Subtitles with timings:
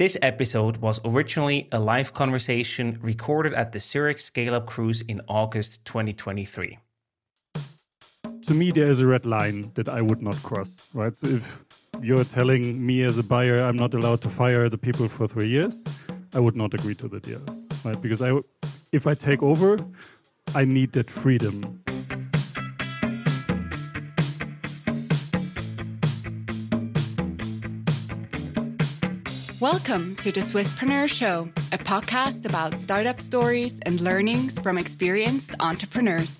[0.00, 5.20] This episode was originally a live conversation recorded at the Zurich Scale Up Cruise in
[5.28, 6.78] August 2023.
[8.46, 11.14] To me, there is a red line that I would not cross, right?
[11.14, 11.64] So if
[12.00, 15.48] you're telling me as a buyer I'm not allowed to fire the people for three
[15.48, 15.84] years,
[16.34, 17.42] I would not agree to the deal,
[17.84, 18.00] right?
[18.00, 18.40] Because I,
[18.92, 19.76] if I take over,
[20.54, 21.82] I need that freedom
[29.60, 36.34] Welcome to the Swisspreneur Show, a podcast about startup stories and learnings from experienced entrepreneurs.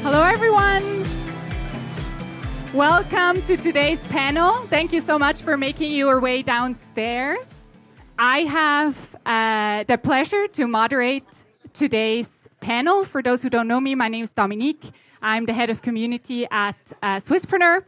[0.00, 1.04] Hello, everyone.
[2.72, 4.52] Welcome to today's panel.
[4.68, 7.50] Thank you so much for making your way downstairs.
[8.18, 13.04] I have uh, the pleasure to moderate today's panel.
[13.04, 14.92] For those who don't know me, my name is Dominique.
[15.26, 17.84] I'm the head of community at uh, Swisspreneur.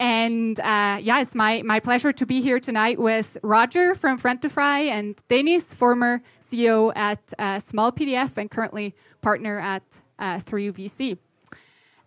[0.00, 4.88] And uh, yeah, it's my, my pleasure to be here tonight with Roger from Frontify
[4.88, 9.82] and Dennis, former CEO at uh, Small PDF and currently partner at
[10.18, 11.18] uh, 3VC.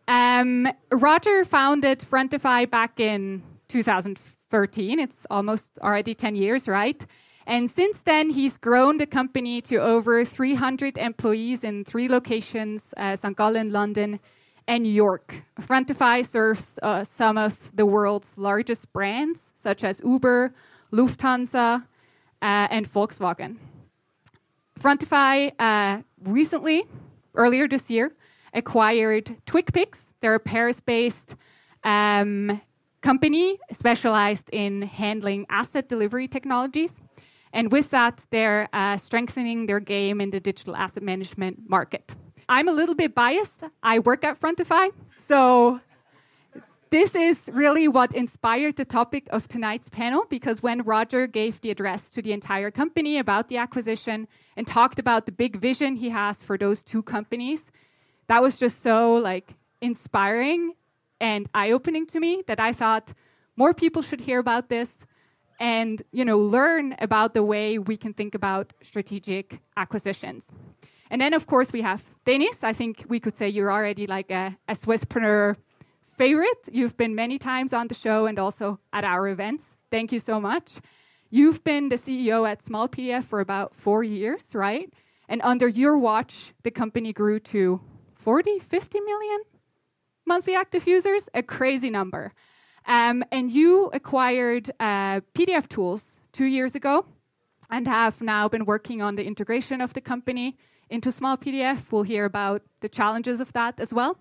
[0.08, 5.00] Um, Roger founded Frontify back in 2013.
[5.00, 7.06] It's almost already 10 years, right?
[7.46, 13.16] And since then, he's grown the company to over 300 employees in three locations uh,
[13.16, 13.38] St.
[13.38, 14.20] Gallen, London,
[14.68, 15.44] New York.
[15.62, 20.54] Frontify serves uh, some of the world's largest brands, such as Uber,
[20.92, 21.84] Lufthansa,
[22.42, 23.58] uh, and Volkswagen.
[24.80, 26.84] Frontify uh, recently,
[27.36, 28.14] earlier this year,
[28.54, 30.14] acquired TwicPics.
[30.20, 31.36] They're a Paris based
[31.84, 32.62] um,
[33.02, 36.94] company specialized in handling asset delivery technologies.
[37.54, 42.16] And with that, they're uh, strengthening their game in the digital asset management market.
[42.48, 43.64] I'm a little bit biased.
[43.82, 45.80] I work at Frontify, so
[46.92, 51.72] this is really what inspired the topic of tonight's panel because when Roger gave the
[51.72, 56.10] address to the entire company about the acquisition and talked about the big vision he
[56.10, 57.72] has for those two companies,
[58.28, 60.74] that was just so like inspiring
[61.20, 63.14] and eye-opening to me that I thought
[63.58, 65.06] more people should hear about this
[65.60, 70.46] and you know learn about the way we can think about strategic acquisitions.
[71.12, 72.64] And then, of course, we have Dennis.
[72.64, 75.56] I think we could say you're already like a, a Swisspreneur
[76.08, 76.70] favorite.
[76.72, 79.66] You've been many times on the show and also at our events.
[79.92, 80.80] Thank you so much.
[81.30, 84.92] You've been the CEO at Small PDF for about four years, right?
[85.28, 87.82] And under your watch, the company grew to
[88.14, 89.42] 40, 50 million
[90.26, 92.34] monthly active users, a crazy number.
[92.88, 97.06] Um, and you acquired uh, PDF tools two years ago
[97.70, 100.58] and have now been working on the integration of the company
[100.90, 101.92] into small PDF.
[101.92, 104.18] We'll hear about the challenges of that as well.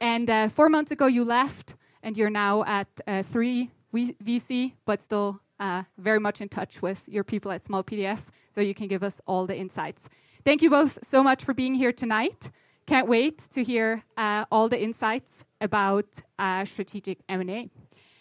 [0.00, 5.00] And uh, four months ago, you left, and you're now at uh, three VC, but
[5.00, 8.20] still uh, very much in touch with your people at Small PDF,
[8.50, 10.08] so you can give us all the insights.
[10.44, 12.50] Thank you both so much for being here tonight.
[12.86, 16.06] Can't wait to hear uh, all the insights about
[16.38, 17.70] uh, strategic M&A.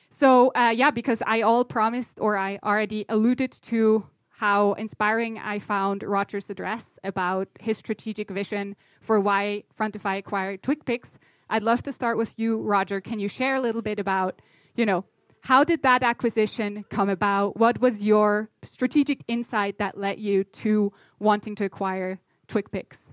[0.09, 4.05] So uh, yeah, because I all promised, or I already alluded to
[4.37, 11.13] how inspiring I found Roger's address about his strategic vision for why Frontify acquired TwicPics.
[11.49, 12.99] I'd love to start with you, Roger.
[12.99, 14.41] Can you share a little bit about,
[14.75, 15.05] you know,
[15.41, 17.57] how did that acquisition come about?
[17.57, 23.12] What was your strategic insight that led you to wanting to acquire TwicPics?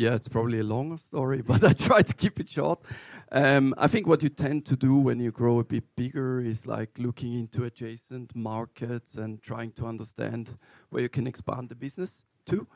[0.00, 2.80] Yeah, it's probably a long story, but I try to keep it short.
[3.30, 6.66] Um, I think what you tend to do when you grow a bit bigger is
[6.66, 10.56] like looking into adjacent markets and trying to understand
[10.88, 12.66] where you can expand the business to.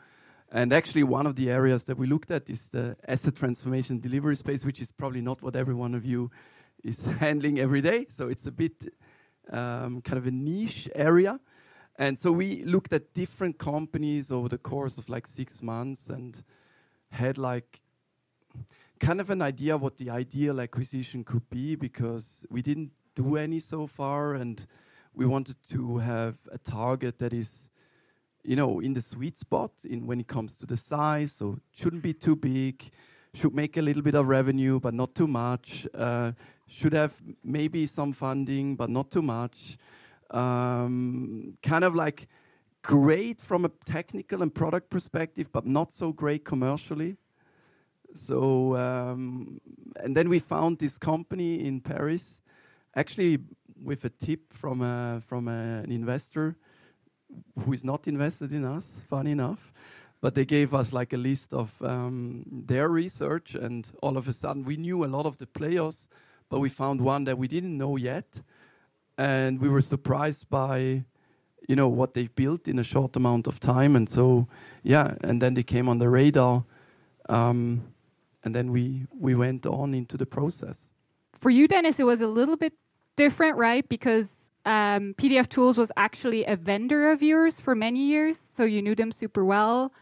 [0.53, 4.37] And actually, one of the areas that we looked at is the asset transformation delivery
[4.37, 6.31] space, which is probably not what every one of you
[6.83, 8.05] is handling every day.
[8.11, 8.93] So it's a bit
[9.51, 11.41] um, kind of a niche area.
[11.97, 16.45] And so we looked at different companies over the course of like six months and
[17.15, 17.81] had like
[19.01, 23.61] kind of an idea what the ideal acquisition could be because we didn't do any
[23.61, 24.67] so far and
[25.15, 27.71] we wanted to have a target that is
[28.43, 31.33] you know in the sweet spot in when it comes to the size.
[31.33, 32.91] So shouldn't be too big.
[33.33, 35.87] Should make a little bit of revenue but not too much.
[35.95, 36.33] Uh,
[36.67, 39.77] should have maybe some funding but not too much.
[40.31, 42.27] Um, kind of like
[42.85, 47.17] great from a technical and product perspective but not so great commercially
[48.15, 49.61] so, um,
[49.97, 52.41] and then we found this company in Paris,
[52.95, 53.39] actually
[53.83, 56.57] with a tip from a, from a, an investor
[57.59, 59.73] who is not invested in us, funny enough.
[60.21, 64.33] but they gave us like a list of um, their research, and all of a
[64.33, 66.09] sudden we knew a lot of the players,
[66.49, 68.43] but we found one that we didn't know yet,
[69.19, 71.05] and we were surprised by,
[71.69, 74.49] you know, what they've built in a short amount of time, and so
[74.83, 76.65] yeah, and then they came on the radar,
[77.29, 77.83] um,
[78.43, 80.93] and then we we went on into the process.
[81.39, 82.73] For you, Dennis, it was a little bit
[83.17, 83.89] different, right?
[83.89, 88.83] Because um, PDF Tools was actually a vendor of yours for many years, so you
[88.83, 89.93] knew them super well.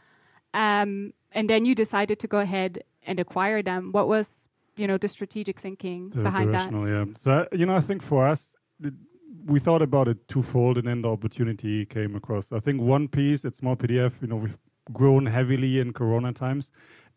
[0.55, 3.91] Um, and then you decided to go ahead and acquire them.
[3.93, 6.71] What was, you know, the strategic thinking the behind that?
[6.73, 7.05] Yeah.
[7.19, 8.55] So you know, I think for us,
[9.47, 12.53] we thought about it twofold, and then the opportunity came across.
[12.53, 14.59] I think one piece, it's more PDF, you know, we've
[14.93, 16.71] grown heavily in Corona times,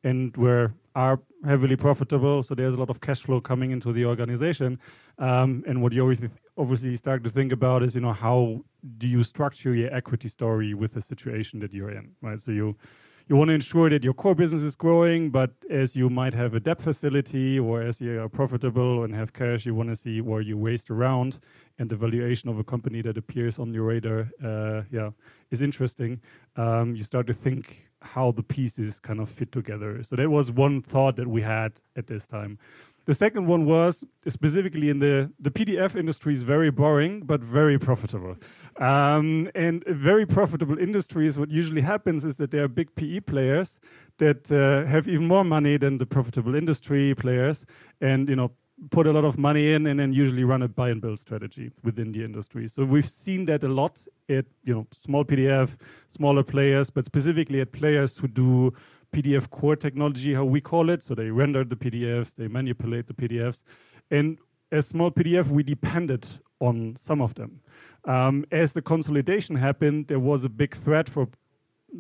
[0.04, 2.42] and we are are heavily profitable.
[2.42, 4.80] So there's a lot of cash flow coming into the organization.
[5.19, 8.63] Um, and what you obviously, obviously start to think about is, you know, how
[8.98, 12.39] do you structure your equity story with the situation that you're in, right?
[12.39, 12.78] So you
[13.27, 16.54] you want to ensure that your core business is growing, but as you might have
[16.54, 20.22] a debt facility or as you are profitable and have cash, you want to see
[20.22, 21.39] where you waste around
[21.80, 25.10] and the valuation of a company that appears on your radar, uh, yeah,
[25.50, 26.22] is interesting.
[26.56, 30.04] Um, you start to think how the pieces kind of fit together.
[30.04, 32.60] So that was one thought that we had at this time.
[33.06, 37.78] The second one was specifically in the the PDF industry is very boring but very
[37.78, 38.36] profitable.
[38.80, 43.80] Um, and very profitable industries, what usually happens is that there are big PE players
[44.18, 47.66] that uh, have even more money than the profitable industry players,
[48.02, 48.52] and you know
[48.92, 51.72] put a lot of money in and then usually run a buy and build strategy
[51.84, 52.68] within the industry.
[52.68, 55.78] So we've seen that a lot at you know small PDF,
[56.10, 58.74] smaller players, but specifically at players who do
[59.12, 61.04] PDF core technology, how we call it.
[61.04, 63.63] So they render the PDFs, they manipulate the PDFs.
[64.12, 64.38] And
[64.72, 66.25] as small PDF, we depended
[66.60, 67.62] on some of them.
[68.06, 71.28] Um, as the consolidation happened, there was a big threat for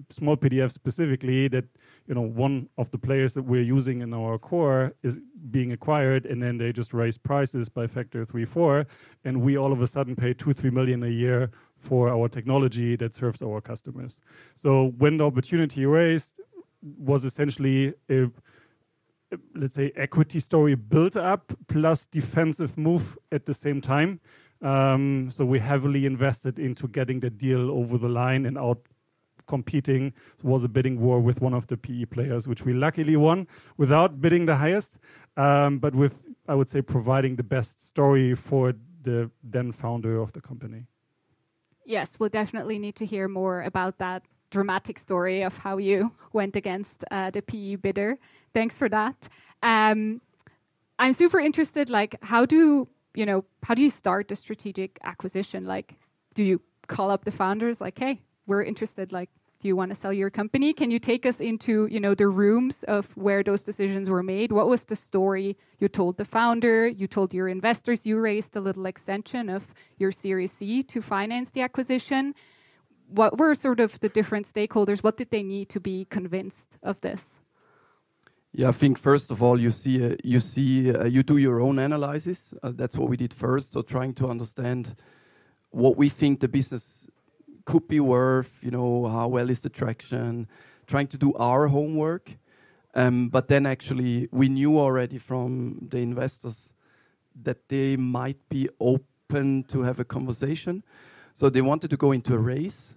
[0.09, 1.65] small PDF specifically that
[2.07, 5.19] you know one of the players that we're using in our core is
[5.51, 8.85] being acquired, and then they just raise prices by factor three, four,
[9.23, 12.95] and we all of a sudden pay two, three million a year for our technology
[12.95, 14.19] that serves our customers.
[14.55, 16.33] So when the opportunity raised,
[16.97, 18.29] was essentially a
[19.55, 24.19] let's say equity story built up plus defensive move at the same time.
[24.61, 28.79] Um, so we heavily invested into getting the deal over the line and out
[29.47, 30.13] competing.
[30.43, 33.47] Was a bidding war with one of the PE players, which we luckily won
[33.77, 34.97] without bidding the highest,
[35.37, 38.73] um, but with I would say providing the best story for
[39.03, 40.85] the then founder of the company.
[41.85, 44.23] Yes, we'll definitely need to hear more about that
[44.57, 48.17] dramatic story of how you went against uh, the PE bidder.
[48.53, 49.17] Thanks for that.
[49.61, 50.21] Um,
[50.97, 51.89] I'm super interested.
[51.89, 52.87] Like, how do
[53.19, 53.39] you know?
[53.67, 55.65] How do you start the strategic acquisition?
[55.75, 55.87] Like,
[56.37, 56.57] do you
[56.87, 57.81] call up the founders?
[57.81, 58.15] Like, hey,
[58.47, 59.11] we're interested.
[59.11, 59.29] Like,
[59.59, 60.69] do you want to sell your company?
[60.81, 64.49] Can you take us into you know the rooms of where those decisions were made?
[64.51, 66.87] What was the story you told the founder?
[66.87, 68.05] You told your investors.
[68.09, 69.63] You raised a little extension of
[70.01, 72.33] your Series C to finance the acquisition
[73.07, 75.03] what were sort of the different stakeholders?
[75.03, 77.23] What did they need to be convinced of this?
[78.51, 81.59] Yeah, I think first of all, you see, uh, you see, uh, you do your
[81.59, 82.53] own analysis.
[82.63, 83.73] Uh, that's what we did first.
[83.73, 84.95] So trying to understand
[85.71, 87.09] what we think the business
[87.65, 88.59] could be worth.
[88.61, 90.47] You know, how well is the traction?
[90.87, 92.31] Trying to do our homework.
[92.93, 96.73] Um, but then actually, we knew already from the investors
[97.43, 100.81] that they might be open to have a conversation.
[101.35, 102.95] So they wanted to go into a race,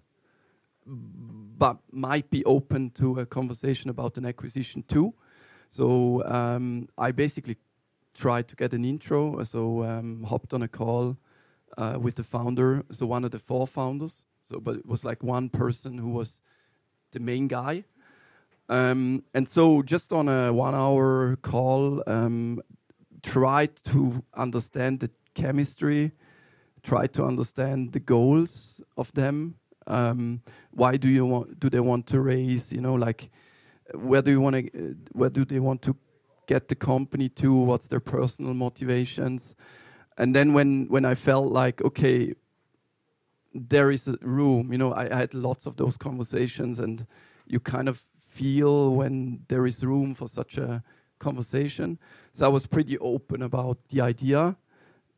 [0.87, 5.13] but might be open to a conversation about an acquisition too.
[5.71, 7.57] So um, I basically
[8.15, 9.43] tried to get an intro.
[9.43, 11.17] So um, hopped on a call
[11.77, 12.85] uh, with the founder.
[12.93, 14.25] So one of the four founders.
[14.43, 16.41] So, but it was like one person who was
[17.11, 17.85] the main guy.
[18.69, 22.63] Um, and so just on a one-hour call, um,
[23.23, 26.13] tried to understand the chemistry
[26.89, 29.55] try to understand the goals of them.
[29.87, 30.41] Um,
[30.71, 31.61] why do you want?
[31.61, 32.73] Do they want to raise?
[32.73, 33.31] You know, like
[33.95, 34.97] where do you want to?
[35.13, 35.97] Where do they want to
[36.47, 37.55] get the company to?
[37.55, 39.57] What's their personal motivations?
[40.17, 42.35] And then when when I felt like okay,
[43.55, 44.73] there is room.
[44.73, 47.07] You know, I, I had lots of those conversations, and
[47.47, 50.83] you kind of feel when there is room for such a
[51.19, 51.99] conversation.
[52.33, 54.57] So I was pretty open about the idea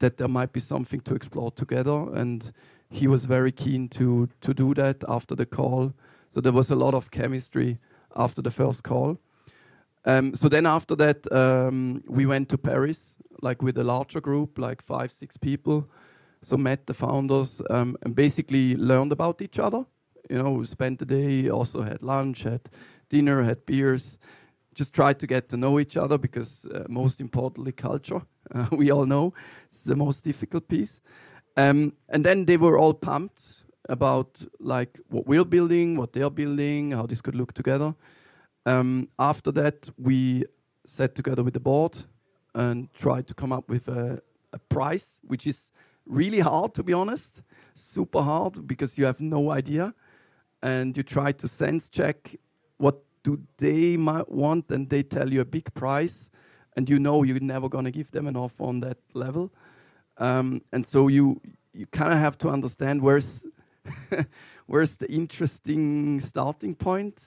[0.00, 2.14] that there might be something to explore together.
[2.14, 2.52] And
[2.90, 5.92] he was very keen to to do that after the call.
[6.28, 7.78] So there was a lot of chemistry
[8.14, 9.16] after the first call.
[10.04, 14.59] Um, so then after that, um, we went to Paris, like with a larger group,
[14.59, 15.85] like five, six people.
[16.42, 19.85] So met the founders um, and basically learned about each other
[20.30, 22.61] You know, spent the day, also had lunch, had
[23.09, 24.19] dinner, had beers.
[24.80, 28.22] Just tried to get to know each other because, uh, most importantly, culture.
[28.54, 29.32] Uh, we all know
[29.70, 31.00] it's the most difficult piece.
[31.56, 33.42] Um, and then they were all pumped
[33.88, 37.94] about like what we're building, what they're building, how this could look together.
[38.66, 40.46] Um, after that, we
[40.87, 41.96] sat together with the board
[42.54, 44.20] and tried to come up with a,
[44.52, 45.70] a price, which is
[46.06, 47.42] really hard to be honest,
[47.75, 49.94] super hard because you have no idea,
[50.62, 52.37] and you try to sense check
[52.78, 56.30] what do they might want, and they tell you a big price,
[56.76, 59.52] and you know you're never gonna give them an offer on that level,
[60.18, 61.40] um, and so you
[61.72, 63.46] you kind of have to understand where's
[64.66, 67.20] where's the interesting starting point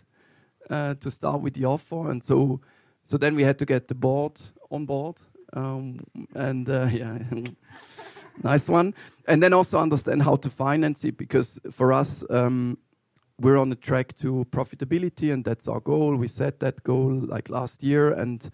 [0.69, 2.59] uh, to start with the offer, and so
[3.03, 5.17] so then we had to get the board on board,
[5.53, 5.99] um,
[6.35, 7.19] and uh, yeah.
[8.43, 8.93] nice one.
[9.27, 12.77] And then also understand how to finance it because for us, um,
[13.43, 16.15] we're on the track to profitability, and that's our goal.
[16.15, 18.49] We set that goal like last year, and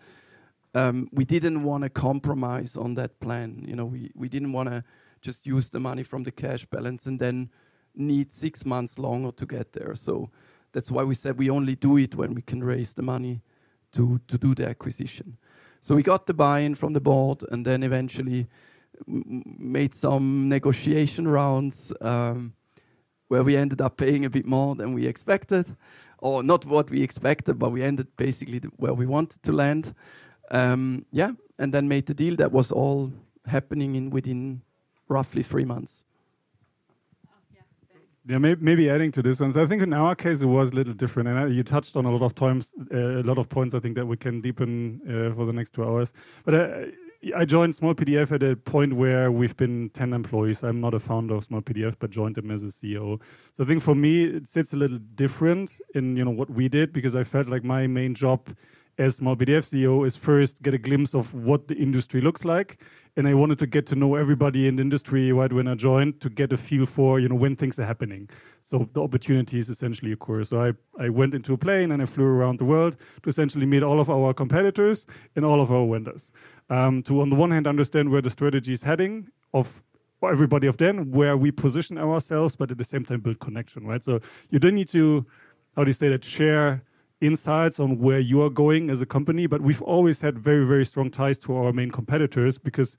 [0.74, 3.64] um, we didn't want to compromise on that plan.
[3.68, 4.84] You know, we, didn't want to
[5.22, 7.50] just use the money from the cash balance and then
[7.96, 9.94] need six months longer to get there.
[9.94, 10.32] So
[10.72, 13.42] that's why we said we only do it when we can raise the money
[13.92, 15.38] to, to do the acquisition.
[15.82, 18.48] So we got the buy-in from the board, and then eventually
[19.08, 22.54] made some negotiation rounds um,
[23.30, 25.76] where we ended up paying a bit more than we expected,
[26.18, 29.96] or not what we expected, but we ended basically where we wanted to land.
[30.52, 32.36] Um, yeah, and then made the deal.
[32.36, 33.12] That was all
[33.46, 34.62] happening in within
[35.08, 36.04] roughly three months.
[38.28, 39.52] Yeah, maybe, adding to this one.
[39.52, 42.06] So I think in our case it was a little different, and you touched on
[42.06, 43.74] a lot of times, uh, a lot of points.
[43.74, 46.14] I think that we can deepen uh, for the next two hours.
[46.46, 46.86] But uh,
[47.36, 50.64] I joined Small PDF at a point where we've been 10 employees.
[50.64, 53.20] I'm not a founder of Small PDF, but joined them as a CEO.
[53.52, 56.70] So I think for me, it sits a little different in, you know, what we
[56.70, 58.56] did because I felt like my main job
[58.98, 62.82] as Small PDF CEO is first get a glimpse of what the industry looks like.
[63.18, 66.22] And I wanted to get to know everybody in the industry right when I joined
[66.22, 68.30] to get a feel for, you know, when things are happening.
[68.64, 70.46] So the opportunities essentially occur.
[70.46, 70.74] So I,
[71.04, 74.00] I went into a plane and I flew around the world to essentially meet all
[74.00, 76.32] of our competitors and all of our vendors
[76.70, 79.84] um, to, on the one hand, understand where the strategy is heading of
[80.24, 84.04] everybody of then, where we position ourselves, but at the same time build connection, right?
[84.04, 85.26] So you don't need to,
[85.76, 86.84] how do you say that, share
[87.22, 90.86] insights on where you are going as a company, but we've always had very, very
[90.86, 92.98] strong ties to our main competitors because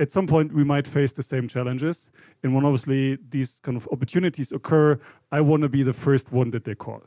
[0.00, 2.10] at some point we might face the same challenges.
[2.42, 4.98] And when obviously these kind of opportunities occur,
[5.30, 7.02] I want to be the first one that they call.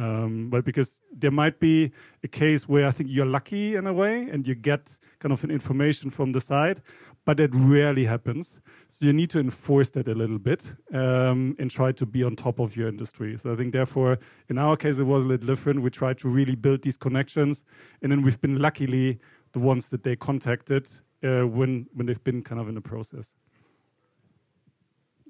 [0.00, 1.92] Um, but because there might be
[2.24, 5.44] a case where I think you're lucky in a way and you get kind of
[5.44, 6.80] an information from the side,
[7.26, 8.60] but it rarely happens.
[8.88, 12.34] So you need to enforce that a little bit um, and try to be on
[12.34, 13.36] top of your industry.
[13.36, 15.82] So I think, therefore, in our case, it was a little different.
[15.82, 17.64] We tried to really build these connections,
[18.00, 19.18] and then we've been luckily
[19.52, 20.88] the ones that they contacted
[21.22, 23.34] uh, when when they've been kind of in the process.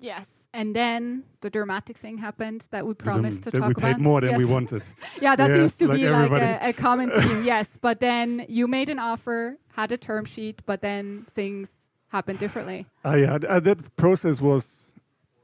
[0.00, 3.76] Yes, and then the dramatic thing happened that we promised to talk we about.
[3.76, 4.38] We paid more than yes.
[4.38, 4.82] we wanted.
[5.20, 6.44] yeah, that yes, seems to like be everybody.
[6.44, 7.44] like a, a common theme.
[7.52, 11.68] yes, but then you made an offer, had a term sheet, but then things
[12.08, 12.86] happened differently.
[13.04, 14.92] Uh, yeah, uh, that process was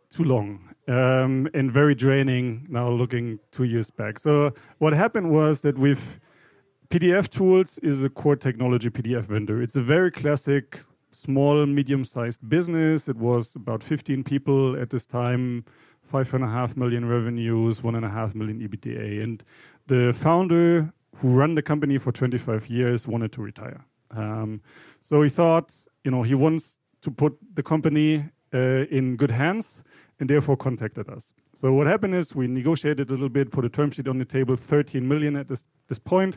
[0.09, 2.67] too long um, and very draining.
[2.71, 6.19] Now looking two years back, so what happened was that with
[6.89, 9.61] PDF Tools is a core technology PDF vendor.
[9.61, 10.83] It's a very classic
[11.17, 13.09] small, medium sized business.
[13.09, 15.65] It was about 15 people at this time,
[16.03, 19.23] five and a half million revenues, one and a half million EBITDA.
[19.23, 19.43] And
[19.87, 23.85] the founder who ran the company for 25 years wanted to retire.
[24.11, 24.61] Um,
[25.01, 25.73] so he thought,
[26.05, 29.83] you know, he wants to put the company uh, in good hands
[30.21, 31.33] and therefore contacted us.
[31.59, 34.27] So what happened is we negotiated a little bit, put a term sheet on the
[34.27, 36.37] table, 13 million at this, this point.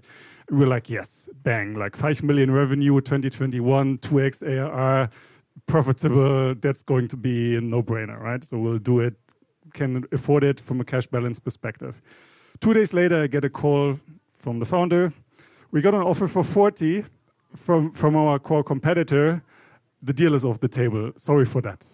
[0.50, 5.10] We were like, yes, bang, like 5 million revenue, 2021, 2x ARR,
[5.68, 6.56] profitable.
[6.56, 8.42] That's going to be a no-brainer, right?
[8.46, 9.16] So we'll do it,
[9.74, 12.02] can afford it from a cash balance perspective.
[12.62, 14.00] Two days later, I get a call
[14.38, 15.12] from the founder.
[15.72, 17.04] We got an offer for 40
[17.58, 19.44] from, from our core competitor.
[20.02, 21.12] The deal is off the table.
[21.18, 21.86] Sorry for that.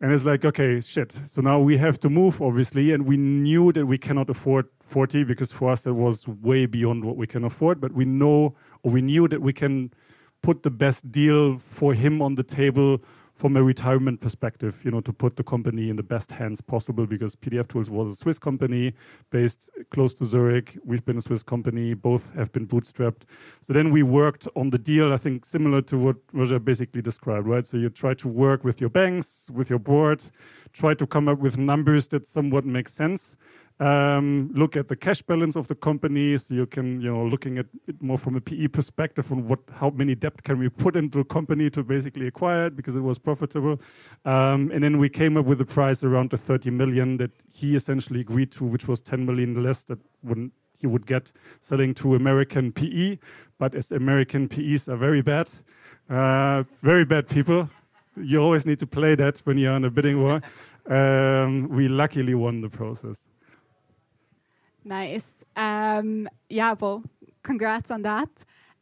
[0.00, 1.12] And it's like, okay, shit.
[1.26, 2.92] So now we have to move, obviously.
[2.92, 7.04] And we knew that we cannot afford 40 because for us it was way beyond
[7.04, 7.80] what we can afford.
[7.80, 9.92] But we know, or we knew that we can
[10.40, 13.02] put the best deal for him on the table
[13.38, 17.06] from a retirement perspective, you know, to put the company in the best hands possible
[17.06, 18.94] because PDF Tools was a Swiss company
[19.30, 20.76] based close to Zurich.
[20.84, 23.22] We've been a Swiss company, both have been bootstrapped.
[23.62, 27.46] So then we worked on the deal, I think similar to what Roger basically described,
[27.46, 27.64] right?
[27.64, 30.20] So you try to work with your banks, with your board,
[30.72, 33.36] try to come up with numbers that somewhat make sense
[33.80, 36.36] um, look at the cash balance of the company.
[36.38, 39.60] So you can, you know, looking at it more from a PE perspective on what,
[39.74, 43.00] how many debt can we put into a company to basically acquire it because it
[43.00, 43.80] was profitable.
[44.24, 47.76] Um, and then we came up with a price around the 30 million that he
[47.76, 52.14] essentially agreed to, which was 10 million less that wouldn't he would get selling to
[52.14, 53.18] American PE.
[53.58, 55.50] But as American PEs are very bad,
[56.08, 57.68] uh, very bad people,
[58.16, 60.40] you always need to play that when you're in a bidding war.
[60.88, 63.28] Um, we luckily won the process.
[64.88, 65.28] Nice.
[65.54, 67.04] Um, yeah, well,
[67.42, 68.30] congrats on that.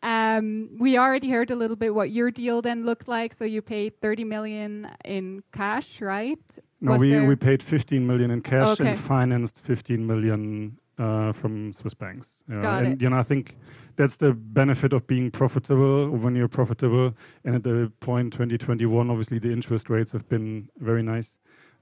[0.03, 3.35] Um, we already heard a little bit what your deal then looked like.
[3.35, 6.39] So you paid 30 million in cash, right?
[6.81, 8.91] No, we, we paid 15 million in cash okay.
[8.91, 12.45] and financed 15 million uh, from Swiss banks.
[12.49, 13.03] Got and it.
[13.03, 13.57] you know, I think
[13.97, 16.11] that's the benefit of being profitable.
[16.11, 21.03] When you're profitable, and at the point 2021, obviously the interest rates have been very
[21.03, 21.39] nice.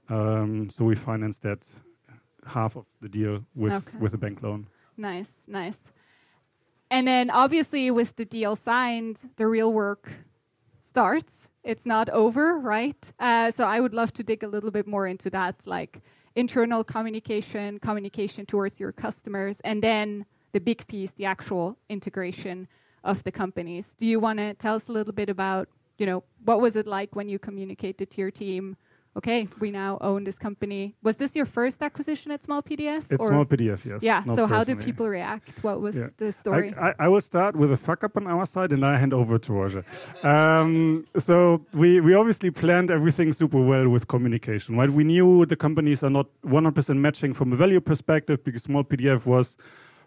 [0.09, 1.65] Um, so we financed that
[2.45, 3.97] half of the deal with okay.
[3.99, 4.67] with a bank loan.
[4.97, 5.79] Nice, nice.
[6.89, 10.11] And then obviously with the deal signed, the real work
[10.81, 11.49] starts.
[11.63, 13.11] It's not over, right?
[13.19, 16.01] Uh, so I would love to dig a little bit more into that, like
[16.35, 22.67] internal communication, communication towards your customers, and then the big piece, the actual integration
[23.03, 23.93] of the companies.
[23.97, 26.87] Do you want to tell us a little bit about, you know, what was it
[26.87, 28.77] like when you communicated to your team?
[29.17, 30.95] Okay, we now own this company.
[31.01, 33.03] Was this your first acquisition at Small PDF?
[33.09, 34.03] It's Small PDF, yes.
[34.03, 34.23] Yeah.
[34.35, 35.63] So how did people react?
[35.63, 36.07] What was yeah.
[36.17, 36.73] the story?
[36.75, 39.13] I, I, I, will start with a fuck up on our side, and I hand
[39.13, 39.85] over to Roger.
[40.23, 44.89] Um, so we we obviously planned everything super well with communication, right?
[44.89, 49.25] We knew the companies are not 100% matching from a value perspective because Small PDF
[49.25, 49.57] was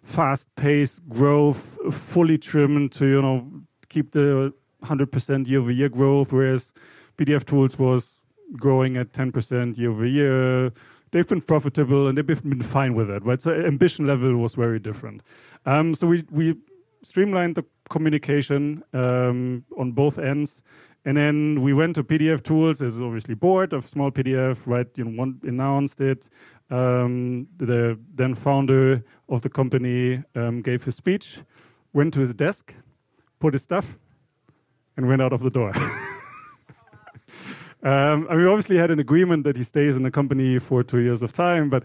[0.02, 3.46] fast-paced growth, fully trimmed to you know
[3.88, 4.52] keep the
[4.84, 6.72] 100% year-over-year growth, whereas
[7.16, 8.17] PDF Tools was
[8.54, 10.72] growing at 10% year over year.
[11.10, 13.40] They've been profitable and they've been fine with it, right?
[13.40, 15.22] So ambition level was very different.
[15.64, 16.56] Um, so we we
[17.02, 20.62] streamlined the communication um, on both ends.
[21.04, 24.86] And then we went to PDF Tools as obviously board of small PDF, right?
[24.96, 26.28] You know, one announced it.
[26.70, 31.38] Um, the then founder of the company um, gave his speech,
[31.92, 32.74] went to his desk,
[33.38, 33.96] put his stuff,
[34.96, 35.72] and went out of the door.
[37.82, 40.82] Um, I mean, we obviously had an agreement that he stays in the company for
[40.82, 41.84] two years of time, but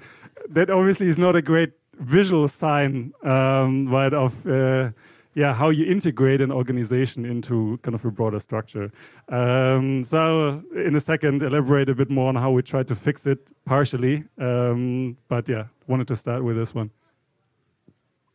[0.50, 4.90] that obviously is not a great visual sign, um, right, of uh,
[5.36, 8.92] yeah how you integrate an organization into kind of a broader structure.
[9.30, 13.28] Um, so, in a second, elaborate a bit more on how we try to fix
[13.28, 14.24] it partially.
[14.40, 16.90] Um, but yeah, wanted to start with this one.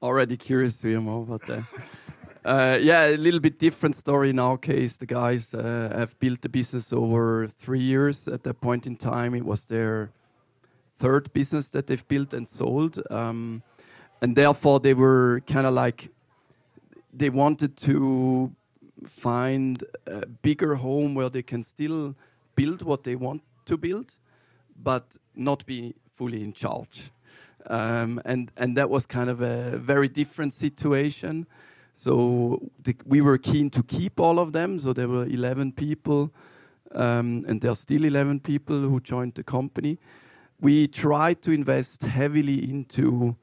[0.01, 1.64] Already curious to hear more about that.
[2.48, 4.96] Uh, yeah, a little bit different story in our case.
[4.96, 8.26] The guys uh, have built the business over three years.
[8.26, 10.12] At that point in time, it was their
[10.96, 13.62] third business that they've built and sold, um,
[14.22, 16.08] and therefore they were kind of like
[17.12, 18.50] they wanted to
[19.04, 22.14] find a bigger home where they can still
[22.54, 24.14] build what they want to build,
[24.82, 27.11] but not be fully in charge.
[27.66, 31.46] Um, and and that was kind of a very different situation.
[31.98, 34.78] So the, we were keen to keep all of them.
[34.78, 36.32] So there were 11 people,
[36.92, 39.98] um, and there are still 11 people who joined the company.
[40.61, 43.37] We tried to invest heavily into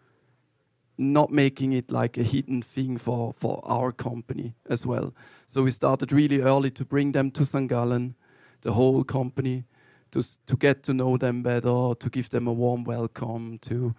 [0.97, 5.13] not making it like a hidden thing for, for our company as well.
[5.47, 7.67] So we started really early to bring them to St.
[7.67, 8.15] Gallen,
[8.61, 9.65] the whole company,
[10.11, 13.93] to, to get to know them better, to give them a warm welcome, to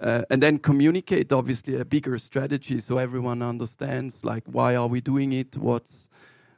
[0.00, 5.00] uh, and then communicate obviously a bigger strategy so everyone understands like why are we
[5.00, 5.56] doing it?
[5.56, 6.08] What's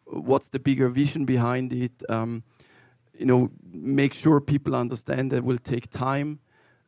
[0.05, 2.03] what's the bigger vision behind it?
[2.09, 2.43] Um,
[3.19, 6.41] you know make sure people understand that it will take time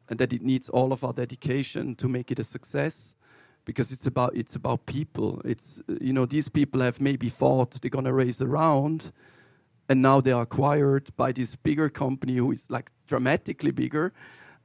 [0.08, 3.16] and that it needs all of our dedication to make it a success
[3.64, 5.42] because it's about it's about people.
[5.44, 9.12] It's you know these people have maybe thought they're going to raise around
[9.88, 14.12] and now they are acquired by this bigger company who is like dramatically bigger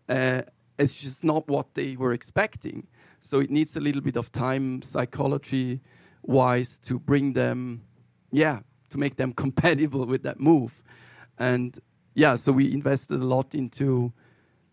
[0.10, 0.41] uh,
[0.82, 2.88] it's just not what they were expecting.
[3.22, 5.80] So it needs a little bit of time, psychology
[6.24, 7.84] wise, to bring them,
[8.32, 10.84] yeah, to make them compatible with that move.
[11.38, 11.78] And
[12.15, 14.12] yeah, so we invested a lot into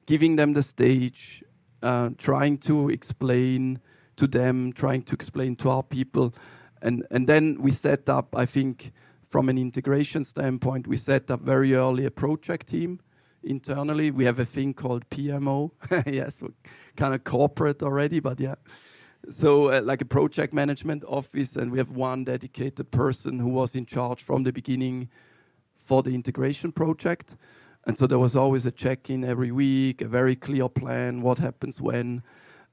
[0.06, 1.44] giving them the stage,
[1.82, 3.80] uh, trying to explain
[4.16, 6.34] to them, trying to explain to our people.
[6.82, 8.92] And, and then we set up, I think,
[9.22, 13.00] from an integration standpoint, we set up very early a project team
[13.48, 14.10] internally.
[14.10, 15.70] We have a thing called PMO.
[16.06, 16.42] yes,
[16.96, 18.56] kind of corporate already, but yeah.
[19.30, 23.74] So, uh, like a project management office, and we have one dedicated person who was
[23.74, 25.08] in charge from the beginning
[25.82, 27.36] for the integration project.
[27.86, 31.38] And so there was always a check in every week, a very clear plan, what
[31.38, 32.22] happens when.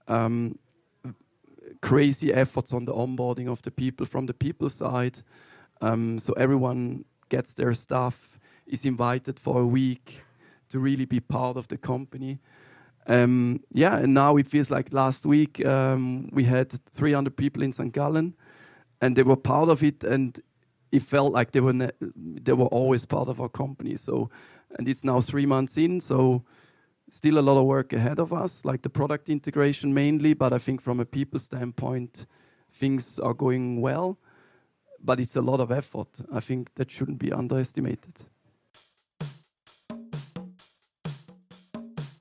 [0.08, 0.60] Um,
[1.82, 5.20] crazy efforts on the onboarding of the people from the people side.
[5.82, 10.25] Um, so everyone gets their stuff, is invited for a week
[10.76, 12.40] to really be part of the company.
[13.08, 17.72] Um, yeah, and now it feels like last week um, we had 300 people in
[17.72, 17.94] St.
[17.94, 18.34] Gallen,
[19.00, 20.38] and they were part of it, and
[20.92, 21.92] it felt like they were
[22.44, 23.96] they were always part of our company.
[23.96, 24.30] So,
[24.78, 26.44] and it's now three months in, so
[27.10, 30.34] still a lot of work ahead of us, like the product integration mainly.
[30.34, 32.26] But I think from a people standpoint,
[32.74, 34.18] things are going well,
[35.00, 36.10] but it's a lot of effort.
[36.34, 38.26] I think that shouldn't be underestimated.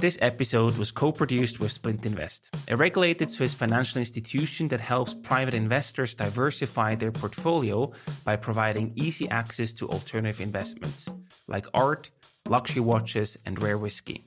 [0.04, 5.14] This episode was co produced with Splint Invest, a regulated Swiss financial institution that helps
[5.14, 7.90] private investors diversify their portfolio
[8.22, 11.08] by providing easy access to alternative investments
[11.48, 12.10] like art,
[12.46, 14.20] luxury watches, and rare whiskey.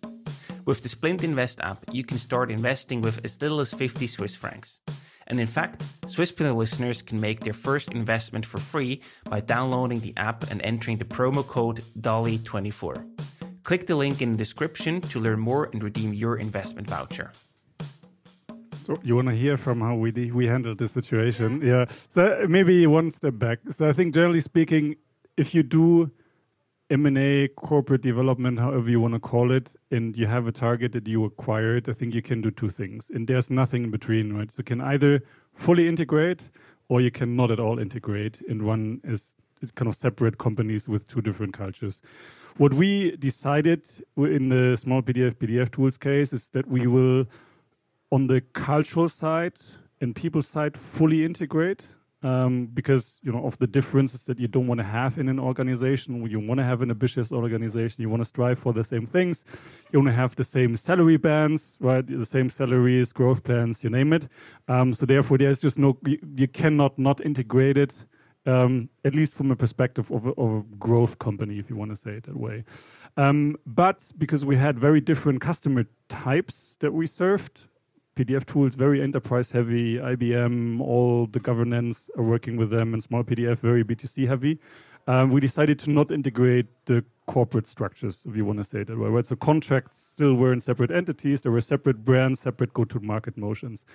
[0.66, 4.34] With the Splint Invest app, you can start investing with as little as 50 Swiss
[4.34, 4.80] francs.
[5.28, 10.16] And in fact, Swisspreneur listeners can make their first investment for free by downloading the
[10.18, 13.06] app and entering the promo code DALI24.
[13.68, 17.34] Click the link in the description to learn more and redeem your investment voucher.
[18.86, 21.62] So you want to hear from how we we handled the situation?
[21.62, 21.84] Yeah.
[22.08, 23.60] So maybe one step back.
[23.70, 24.96] So I think generally speaking,
[25.36, 26.10] if you do
[26.90, 31.06] M&A, corporate development, however you want to call it, and you have a target that
[31.06, 33.12] you acquired, I think you can do two things.
[33.14, 34.50] And there's nothing in between, right?
[34.50, 36.50] So you can either fully integrate
[36.88, 38.40] or you can not at all integrate.
[38.48, 39.36] And one is
[39.76, 42.02] kind of separate companies with two different cultures.
[42.58, 47.26] What we decided in the small PDF PDF tools case is that we will,
[48.12, 49.54] on the cultural side
[50.02, 51.84] and people side, fully integrate
[52.24, 55.40] um, because you know of the differences that you don't want to have in an
[55.40, 56.26] organization.
[56.26, 58.02] You want to have an ambitious organization.
[58.02, 59.46] You want to strive for the same things.
[59.92, 62.06] You want to have the same salary bands, right?
[62.06, 64.28] The same salaries, growth plans, you name it.
[64.68, 65.98] Um, so therefore, there's just no.
[66.06, 68.06] You, you cannot not integrate it
[68.48, 71.92] um, at least from a perspective of a, of a, growth company, if you want
[71.92, 72.64] to say it that way.
[73.18, 77.62] Um, but because we had very different customer types that we served,
[78.16, 83.24] PDF tools very enterprise heavy, IBM, all the governance are working with them, and small
[83.24, 84.60] PDF very B2C heavy.
[85.08, 88.88] Um, we decided to not integrate the corporate structures, if you want to say it
[88.88, 89.10] that way.
[89.10, 89.28] Right?
[89.28, 91.42] So contracts still were in separate entities.
[91.42, 93.86] There were separate brands, separate go-to-market motions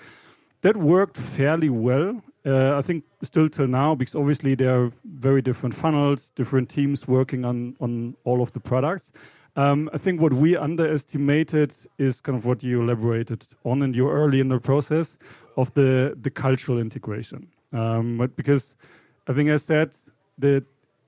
[0.62, 2.22] that worked fairly well.
[2.44, 7.07] Uh, I think still till now, because obviously there are very different funnels, different teams
[7.07, 9.12] working on on all of the products.
[9.55, 14.12] Um, I think what we underestimated is kind of what you elaborated on, and you're
[14.12, 15.18] early in the process
[15.57, 17.48] of the the cultural integration.
[17.72, 18.75] Um, but because
[19.29, 19.94] I think I said
[20.38, 20.64] that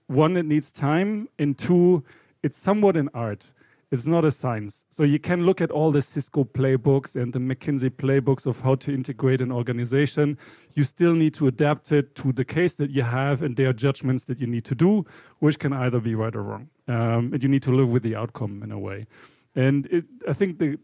[0.07, 2.05] one, it needs time, and two,
[2.43, 3.55] it's somewhat an art.
[3.95, 4.87] It's not a science.
[4.91, 8.75] So you can look at all the Cisco playbooks and the McKinsey playbooks of how
[8.75, 10.37] to integrate an organization.
[10.75, 13.73] You still need to adapt it to the case that you have, and there are
[13.73, 15.07] judgments that you need to do,
[15.39, 16.71] which can either be right or wrong.
[16.89, 19.07] Um, and you need to live with the outcome in a way.
[19.55, 20.77] And it, I think the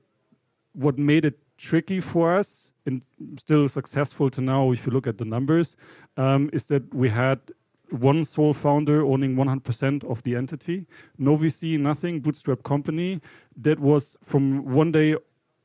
[0.73, 3.05] what made it tricky for us and
[3.39, 5.77] still successful to now, if you look at the numbers,
[6.17, 7.41] um, is that we had
[7.93, 10.87] one sole founder owning 100% of the entity,
[11.19, 13.21] no VC, nothing, bootstrap company
[13.57, 15.17] that was from one day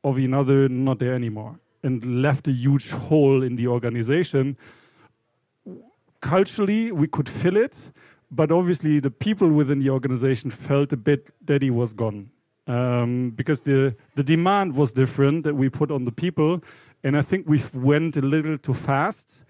[0.04, 4.58] of another not there anymore and left a huge hole in the organization.
[6.20, 7.92] Culturally, we could fill it,
[8.32, 12.32] but obviously the people within the organization felt a bit that he was gone.
[12.68, 16.64] Um, because the, the demand was different that we put on the people.
[17.04, 19.44] And I think we went a little too fast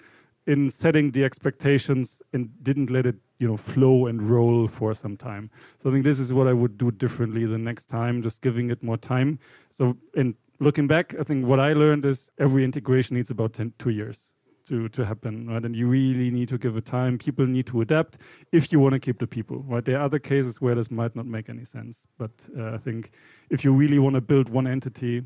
[0.48, 5.18] in setting the expectations and didn't let it you know flow and roll for some
[5.18, 5.50] time.
[5.82, 8.70] So i think this is what i would do differently the next time just giving
[8.70, 9.40] it more time.
[9.72, 13.74] So in looking back i think what i learned is every integration needs about 10,
[13.78, 14.32] two years
[14.68, 15.64] to, to happen right?
[15.66, 17.18] And you really need to give it time.
[17.18, 18.18] People need to adapt
[18.52, 19.84] if you want to keep the people right?
[19.84, 23.12] There are other cases where this might not make any sense but uh, i think
[23.50, 25.24] if you really want to build one entity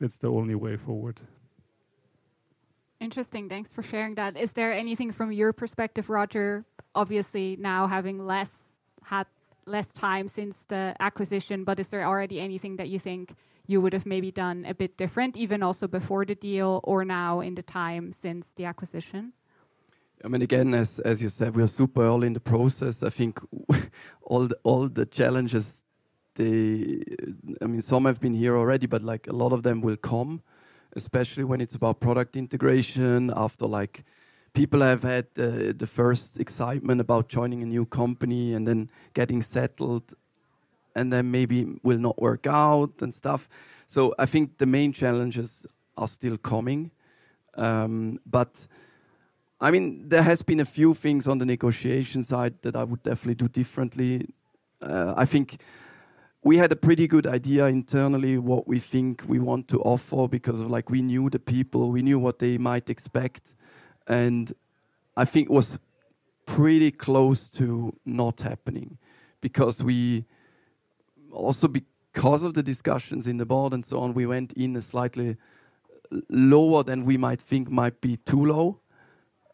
[0.00, 1.20] it's the only way forward
[3.00, 3.48] Interesting.
[3.48, 4.36] Thanks for sharing that.
[4.36, 6.64] Is there anything from your perspective, Roger?
[6.94, 9.26] Obviously, now having less had
[9.66, 13.34] less time since the acquisition, but is there already anything that you think
[13.66, 17.40] you would have maybe done a bit different, even also before the deal or now
[17.40, 19.32] in the time since the acquisition?
[20.22, 23.02] I mean, again, as as you said, we are super early in the process.
[23.02, 23.40] I think
[24.22, 25.84] all the, all the challenges,
[26.34, 27.02] they,
[27.62, 30.42] I mean, some have been here already, but like a lot of them will come,
[30.96, 33.32] especially when it's about product integration.
[33.36, 34.04] After like
[34.52, 39.42] people have had uh, the first excitement about joining a new company and then getting
[39.42, 40.14] settled,
[40.94, 43.48] and then maybe will not work out and stuff.
[43.86, 46.90] So I think the main challenges are still coming,
[47.54, 48.68] um, but
[49.60, 53.02] I mean, there has been a few things on the negotiation side that I would
[53.02, 54.26] definitely do differently.
[54.80, 55.58] Uh, I think
[56.42, 60.60] we had a pretty good idea internally what we think we want to offer because
[60.60, 63.54] of like we knew the people, we knew what they might expect,
[64.06, 64.52] and
[65.16, 65.78] I think it was
[66.46, 68.98] pretty close to not happening
[69.40, 70.24] because we
[71.30, 74.82] also because of the discussions in the board and so on, we went in a
[74.82, 75.36] slightly
[76.28, 78.80] lower than we might think might be too low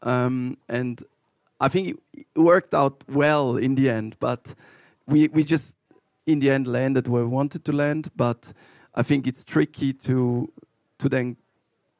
[0.02, 1.02] um, and
[1.60, 4.54] I think it worked out well in the end, but
[5.06, 5.75] we, we just
[6.26, 8.10] in the end landed where we wanted to land.
[8.16, 8.52] But
[8.94, 10.52] I think it's tricky to
[10.98, 11.36] to then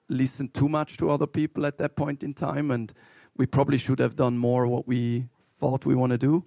[0.09, 2.93] listen too much to other people at that point in time, and
[3.37, 6.45] we probably should have done more what we thought we want to do.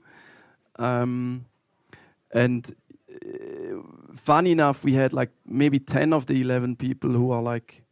[0.77, 1.45] Um,
[2.33, 2.75] and
[3.11, 3.77] uh,
[4.15, 7.83] funny enough, we had like maybe ten of the eleven people who are like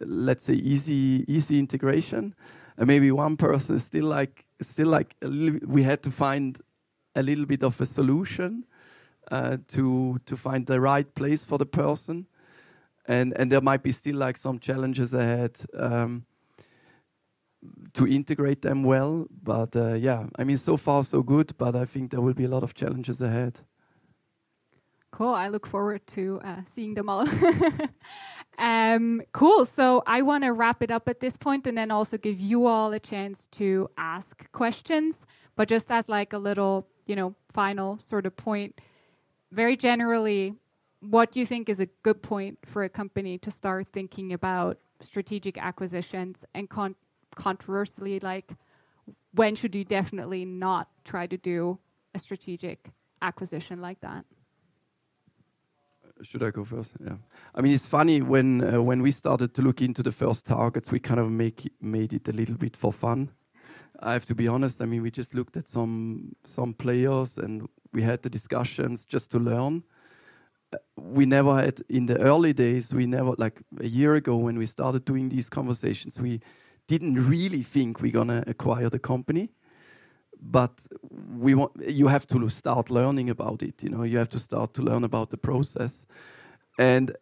[0.00, 2.32] let's say easy easy integration
[2.78, 6.60] and maybe one person is still like still like we had to find
[7.18, 8.64] a little bit of a solution
[9.30, 12.26] uh, to to find the right place for the person
[13.06, 16.24] and and there might be still like some challenges ahead um,
[17.92, 21.84] to integrate them well but uh, yeah i mean so far so good but i
[21.84, 23.60] think there will be a lot of challenges ahead
[25.10, 25.34] Cool.
[25.34, 27.26] I look forward to uh, seeing them all.
[28.58, 29.64] um, cool.
[29.64, 32.66] So I want to wrap it up at this point and then also give you
[32.66, 35.24] all a chance to ask questions.
[35.56, 38.80] But just as like a little, you know, final sort of point,
[39.50, 40.54] very generally,
[41.00, 44.78] what do you think is a good point for a company to start thinking about
[45.00, 46.96] strategic acquisitions and con-
[47.34, 48.52] controversially, like
[49.32, 51.78] when should you definitely not try to do
[52.14, 52.90] a strategic
[53.22, 54.24] acquisition like that?
[56.22, 56.94] should I go first?
[57.04, 57.16] Yeah.
[57.54, 60.90] I mean, it's funny when uh, when we started to look into the first targets,
[60.90, 63.30] we kind of make it, made it a little bit for fun.
[64.00, 64.80] I have to be honest.
[64.80, 69.30] I mean, we just looked at some some players and we had the discussions just
[69.32, 69.82] to learn.
[70.96, 72.94] We never had in the early days.
[72.94, 76.20] We never like a year ago when we started doing these conversations.
[76.20, 76.40] We
[76.86, 79.50] didn't really think we're gonna acquire the company
[80.40, 80.72] but
[81.36, 84.72] we want you have to start learning about it you know you have to start
[84.74, 86.06] to learn about the process
[86.78, 87.16] and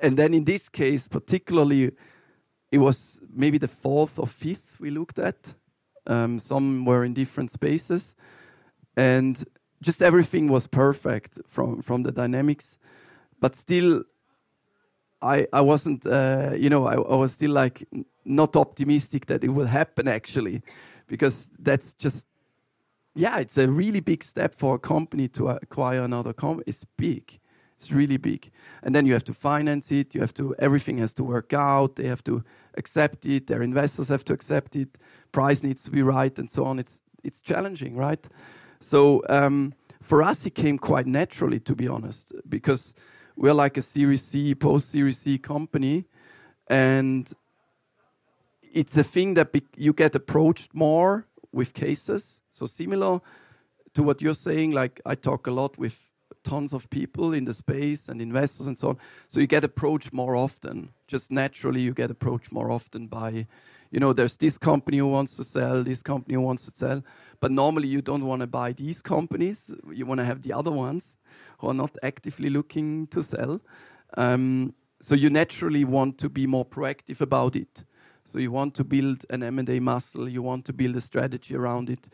[0.00, 1.90] and then in this case particularly
[2.70, 5.54] it was maybe the fourth or fifth we looked at
[6.06, 8.14] um, some were in different spaces
[8.96, 9.44] and
[9.80, 12.78] just everything was perfect from from the dynamics
[13.40, 14.04] but still
[15.20, 17.88] i i wasn't uh, you know I, I was still like
[18.24, 20.62] not optimistic that it will happen actually
[21.08, 22.26] because that's just
[23.14, 26.64] yeah, it's a really big step for a company to acquire another company.
[26.66, 27.38] It's big.
[27.78, 28.50] It's really big.
[28.82, 30.14] And then you have to finance it.
[30.14, 31.96] You have to, everything has to work out.
[31.96, 32.42] They have to
[32.76, 33.46] accept it.
[33.46, 34.98] Their investors have to accept it.
[35.32, 36.78] Price needs to be right and so on.
[36.78, 38.24] It's, it's challenging, right?
[38.80, 42.94] So um, for us, it came quite naturally, to be honest, because
[43.36, 46.04] we're like a Series C, post Series C company.
[46.68, 47.30] And
[48.72, 52.40] it's a thing that you get approached more with cases.
[52.50, 53.20] So similar
[53.94, 55.98] to what you're saying, like I talk a lot with
[56.44, 58.98] tons of people in the space and investors and so on.
[59.28, 60.90] So you get approached more often.
[61.06, 63.46] Just naturally, you get approached more often by,
[63.90, 67.02] you know, there's this company who wants to sell, this company who wants to sell.
[67.40, 69.70] But normally, you don't want to buy these companies.
[69.90, 71.16] You want to have the other ones
[71.58, 73.60] who are not actively looking to sell.
[74.16, 77.84] Um, so you naturally want to be more proactive about it.
[78.24, 81.90] So you want to build an M&A muscle, you want to build a strategy around
[81.90, 82.08] it.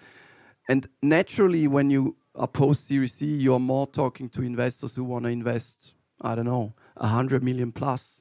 [0.68, 5.24] And naturally, when you are post Series C, you're more talking to investors who want
[5.24, 8.20] to invest, I don't know, 100 million plus.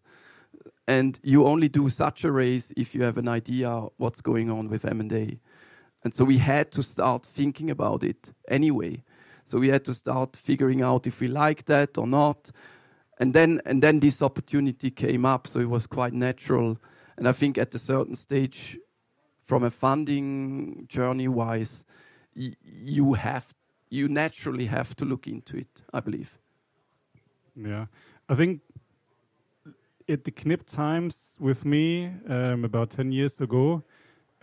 [0.88, 4.70] And you only do such a raise if you have an idea what's going on
[4.70, 5.40] with M&A.
[6.04, 9.04] And so we had to start thinking about it anyway.
[9.44, 12.52] So we had to start figuring out if we like that or not.
[13.20, 16.78] And then, and then this opportunity came up, so it was quite natural
[17.18, 18.78] and I think at a certain stage,
[19.44, 21.86] from a funding journey wise,
[22.64, 23.54] you have
[23.90, 25.82] you naturally have to look into it.
[25.94, 26.38] I believe.
[27.56, 27.86] Yeah,
[28.30, 28.62] I think
[30.10, 33.84] at the Knip times with me um, about ten years ago,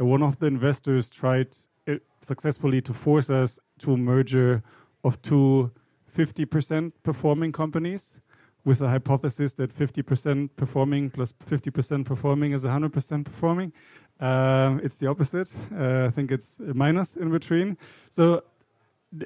[0.00, 1.48] uh, one of the investors tried
[1.88, 4.62] uh, successfully to force us to a merger
[5.04, 5.70] of two
[6.16, 8.18] 50% performing companies
[8.64, 13.72] with the hypothesis that 50% performing plus 50% performing is 100% performing.
[14.20, 15.52] Um, it's the opposite.
[15.76, 17.76] Uh, I think it's minus in between.
[18.08, 18.42] So,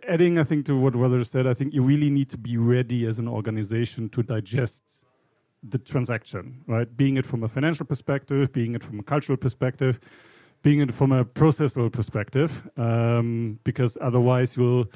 [0.09, 3.07] adding, I think, to what Roger said, I think you really need to be ready
[3.07, 4.83] as an organization to digest
[5.62, 6.96] the transaction, right?
[6.96, 10.01] Being it from a financial perspective, being it from a cultural perspective,
[10.62, 14.87] being it from a processual perspective, um, because otherwise you'll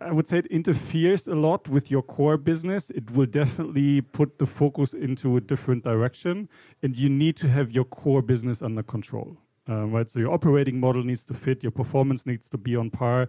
[0.00, 2.90] I would say it interferes a lot with your core business.
[2.90, 6.48] It will definitely put the focus into a different direction,
[6.82, 9.36] and you need to have your core business under control,
[9.66, 10.08] um, right?
[10.08, 13.28] So your operating model needs to fit, your performance needs to be on par,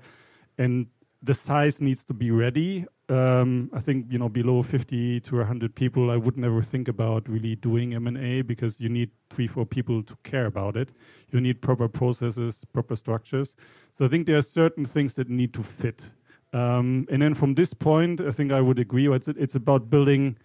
[0.58, 0.88] and
[1.22, 2.86] the size needs to be ready.
[3.10, 7.28] Um, I think you know below 50 to 100 people, I would never think about
[7.28, 10.90] really doing M&A because you need three, four people to care about it.
[11.32, 13.56] You need proper processes, proper structures.
[13.92, 16.12] So I think there are certain things that need to fit
[16.54, 19.12] um, and then from this point, I think I would agree.
[19.12, 20.38] It's, it's about building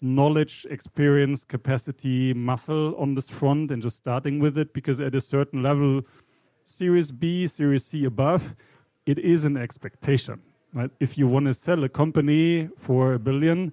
[0.00, 5.20] knowledge, experience, capacity, muscle on this front and just starting with it because at a
[5.20, 6.02] certain level,
[6.64, 8.54] Series B, Series C above,
[9.06, 10.40] it is an expectation.
[10.72, 10.90] Right?
[10.98, 13.72] If you want to sell a company for a billion,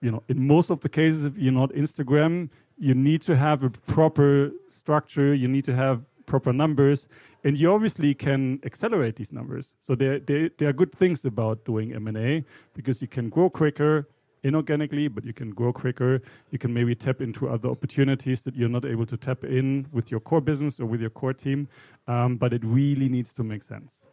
[0.00, 3.62] you know, in most of the cases, if you're not Instagram, you need to have
[3.62, 5.34] a proper structure.
[5.34, 7.08] You need to have proper numbers,
[7.44, 9.76] and you obviously can accelerate these numbers.
[9.80, 14.08] So there, there, there are good things about doing M&A because you can grow quicker
[14.44, 16.22] inorganically, but you can grow quicker.
[16.50, 20.10] You can maybe tap into other opportunities that you're not able to tap in with
[20.10, 21.68] your core business or with your core team.
[22.06, 24.04] Um, but it really needs to make sense.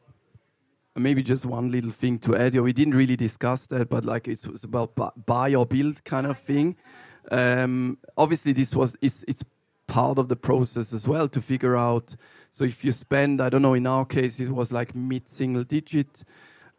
[0.96, 2.56] Maybe just one little thing to add.
[2.56, 6.40] We didn't really discuss that, but like it was about buy or build kind of
[6.40, 6.76] thing.
[7.30, 9.44] Um, obviously, this was it's, it's
[9.88, 12.16] part of the process as well to figure out.
[12.52, 15.64] So if you spend, I don't know, in our case it was like mid single
[15.64, 16.24] digit.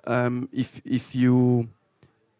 [0.06, 1.68] Um, if if you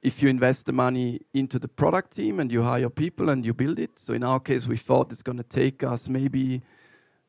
[0.03, 3.53] if you invest the money into the product team and you hire people and you
[3.53, 3.99] build it.
[3.99, 6.63] So in our case, we thought it's going to take us maybe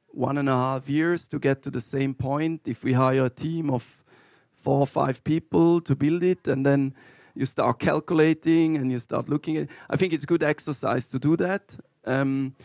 [0.07, 2.67] one and a half years to get to the same point.
[2.67, 4.03] If we hire a team of
[4.55, 6.93] four or five people to build it, and then
[7.35, 9.67] you start calculating and you start looking at.
[9.89, 11.75] I think it's good exercise to do that.
[12.05, 12.55] Um,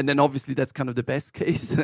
[0.00, 1.76] and then obviously that's kind of the best case.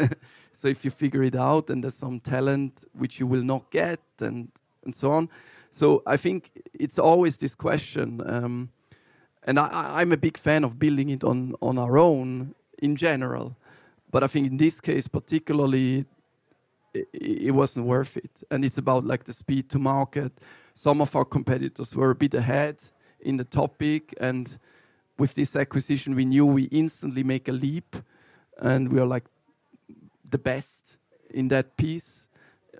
[0.54, 4.00] so if you figure it out and there's some talent which you will not get
[4.20, 4.48] and
[4.84, 5.28] and so on.
[5.70, 8.22] So I think it's always this question.
[8.24, 8.70] Um,
[9.42, 13.56] and I, am a big fan of building it on, on our own in general.
[14.10, 16.06] But I think in this case, particularly,
[16.94, 18.42] it, it wasn't worth it.
[18.50, 20.32] And it's about like the speed to market.
[20.74, 22.78] Some of our competitors were a bit ahead
[23.20, 24.58] in the topic and
[25.18, 27.96] with this acquisition, we knew we instantly make a leap,
[28.58, 29.24] and we are like
[30.28, 30.98] the best
[31.30, 32.28] in that piece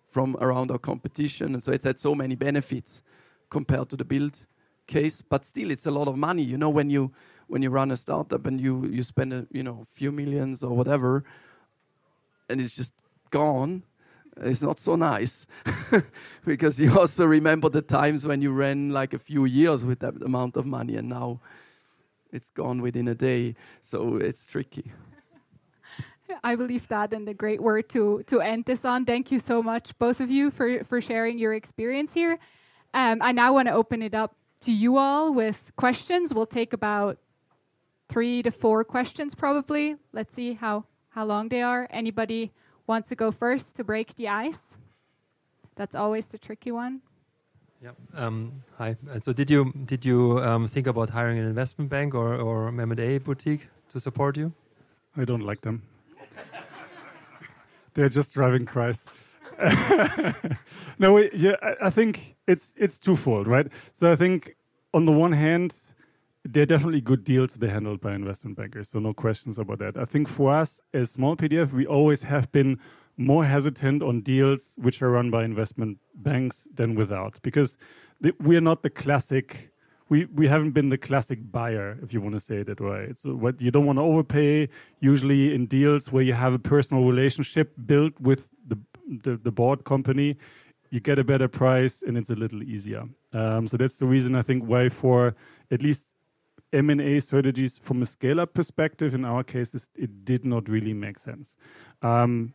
[0.09, 1.55] from around our competition.
[1.55, 3.03] And so it's had so many benefits
[3.51, 4.38] compared to the build
[4.87, 6.42] case, but still, it's a lot of money.
[6.42, 7.12] You know, when you
[7.49, 10.77] when you run a startup and you you spend a you know few millions or
[10.77, 11.25] whatever,
[12.49, 12.92] and it's just
[13.31, 13.83] gone.
[14.38, 15.46] It's not so nice
[16.44, 20.14] because you also remember the times when you ran like a few years with that
[20.22, 21.40] amount of money, and now
[22.37, 23.57] it's gone within a day.
[23.81, 24.92] So it's tricky.
[26.44, 29.05] I believe that and a great word to to end this on.
[29.05, 32.38] Thank you so much, both of you, for for sharing your experience here.
[32.94, 36.35] Um, I now want to open it up to you all with questions.
[36.35, 37.18] We'll take about
[38.09, 39.96] three to four questions, probably.
[40.12, 41.87] Let's see how how long they are.
[41.90, 42.53] Anybody
[42.87, 44.77] wants to go first to break the ice?
[45.77, 47.03] That's always the tricky one.
[47.83, 47.91] Yeah.
[48.15, 48.97] Um, hi.
[49.21, 53.19] So did you did you um, think about hiring an investment bank or or M&A
[53.19, 54.53] boutique to support you?
[55.17, 55.83] I don't like them.
[57.95, 59.07] They're just driving price.
[60.99, 63.67] no, we, yeah, I, I think it's it's twofold, right?
[63.93, 64.57] So I think
[64.95, 65.75] on the one hand,
[66.45, 69.97] they're definitely good deals they're handled by investment bankers, so no questions about that.
[69.97, 72.79] I think for us as Smallpdf, we always have been
[73.16, 77.76] more hesitant on deals which are run by investment banks than without because
[78.40, 79.72] we're not the classic
[80.09, 83.12] we, we haven't been the classic buyer if you want to say it that way.
[83.16, 84.68] So what you don't want to overpay
[85.00, 89.85] usually in deals where you have a personal relationship built with the, the, the board
[89.85, 90.37] company
[90.90, 93.05] you get a better price and it's a little easier.
[93.33, 95.35] Um, so that's the reason i think why for
[95.70, 96.09] at least
[96.72, 101.56] m&a strategies from a scale-up perspective in our cases it did not really make sense.
[102.02, 102.54] Um,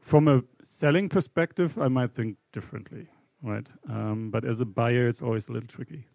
[0.00, 3.08] from a selling perspective, I might think differently,
[3.42, 3.66] right?
[3.88, 6.06] Um, but as a buyer, it's always a little tricky.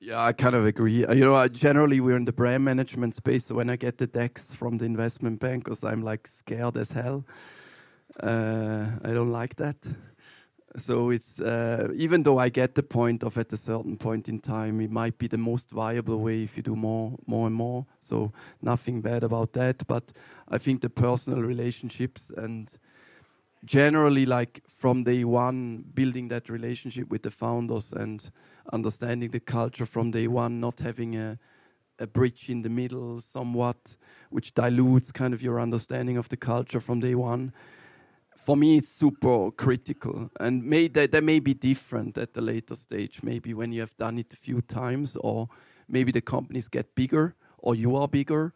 [0.00, 1.06] Yeah, I kind of agree.
[1.06, 3.46] Uh, you know, I, generally we're in the brand management space.
[3.46, 7.24] So when I get the decks from the investment bankers, I'm like scared as hell.
[8.20, 9.76] Uh, I don't like that.
[10.76, 14.40] So it's uh, even though I get the point of at a certain point in
[14.40, 17.86] time, it might be the most viable way if you do more, more and more.
[18.00, 19.86] So nothing bad about that.
[19.86, 20.12] But
[20.48, 22.68] I think the personal relationships and
[23.64, 28.30] generally like from day one building that relationship with the founders and
[28.72, 31.38] understanding the culture from day one not having a,
[31.98, 33.96] a bridge in the middle somewhat
[34.30, 37.52] which dilutes kind of your understanding of the culture from day one
[38.44, 42.74] for me it's super critical and may that, that may be different at the later
[42.74, 45.48] stage maybe when you have done it a few times or
[45.88, 48.52] maybe the companies get bigger or you are bigger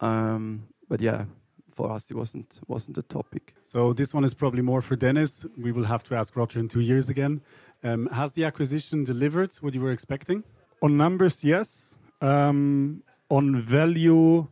[0.00, 1.24] um, but yeah
[1.72, 3.54] for us it wasn't wasn't a topic.
[3.64, 5.46] So this one is probably more for Dennis.
[5.56, 7.40] We will have to ask Roger in two years again.
[7.82, 10.44] Um, has the acquisition delivered what you were expecting?
[10.82, 11.94] On numbers, yes.
[12.20, 14.46] Um, on value,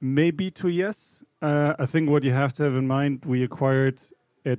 [0.00, 1.24] maybe two yes.
[1.46, 4.00] Uh, I think what you have to have in mind, we acquired
[4.44, 4.58] at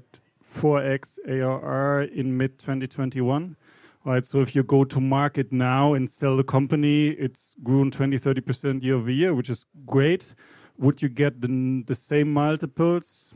[0.55, 3.57] 4x ARR in mid 2021.
[4.05, 8.17] Right, so if you go to market now and sell the company, it's grown 20,
[8.17, 10.33] 30% year over year, which is great.
[10.77, 13.33] Would you get the, the same multiples?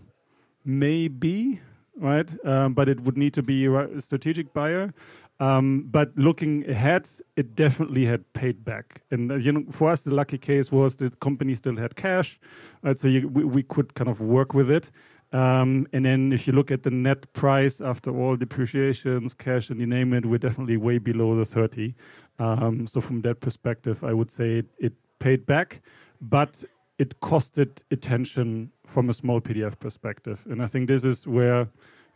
[0.63, 1.59] Maybe,
[1.97, 2.33] right?
[2.45, 4.93] Um, but it would need to be a strategic buyer.
[5.41, 9.01] Um, but looking ahead, it definitely had paid back.
[9.09, 12.39] And uh, you know, for us, the lucky case was the company still had cash?
[12.93, 14.91] So you, we, we, could kind of work with it.
[15.33, 19.79] Um, and then if you look at the net price after all depreciations, cash, and
[19.79, 21.95] you name it, we're definitely way below the 30.
[22.37, 25.81] Um, so from that perspective, I would say it, it paid back.
[26.21, 26.63] But
[26.99, 30.45] it costed attention from a Smallpdf perspective.
[30.47, 31.67] And I think this is where,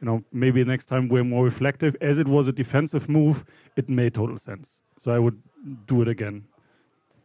[0.06, 1.96] you know, maybe next time we're more reflective.
[2.00, 3.44] As it was a defensive move,
[3.76, 4.82] it made total sense.
[5.04, 5.42] So I would
[5.88, 6.46] do it again.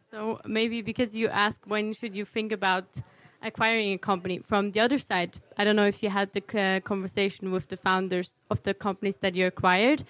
[0.09, 2.85] So maybe because you asked when should you think about
[3.43, 6.79] acquiring a company from the other side, I don't know if you had the uh,
[6.79, 10.03] conversation with the founders of the companies that you acquired.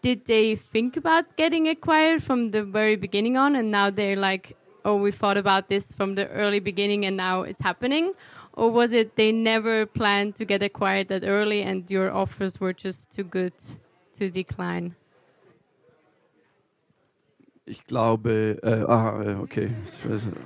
[0.00, 4.56] Did they think about getting acquired from the very beginning on, and now they're like,
[4.84, 8.12] oh, we thought about this from the early beginning and now it's happening?
[8.56, 12.72] Or was it they never planned to get acquired that early and your offers were
[12.72, 13.52] just too good
[14.14, 14.94] to decline?
[17.66, 19.70] Ich glaube, äh, ah, okay.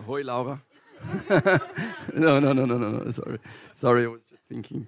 [0.06, 0.62] Hoi, Laura.
[2.14, 3.10] no, no, no, no, no, no.
[3.10, 3.38] Sorry,
[3.74, 4.04] sorry.
[4.04, 4.86] I was just thinking.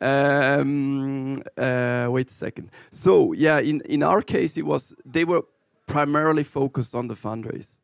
[0.00, 2.70] Um, uh, wait a second.
[2.90, 5.42] So yeah, in in our case, it was they were
[5.86, 7.78] primarily focused on the fundraise.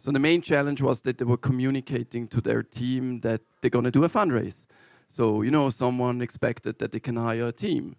[0.00, 3.84] So the main challenge was that they were communicating to their team that they're going
[3.84, 4.66] to do a fundraise.
[5.08, 7.96] So, you know, someone expected that they can hire a team,